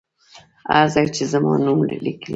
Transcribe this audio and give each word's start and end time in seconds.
هر 0.71 0.85
ځای 0.93 1.07
چې 1.15 1.23
زما 1.33 1.53
نوم 1.65 1.79
لیکلی. 1.89 2.13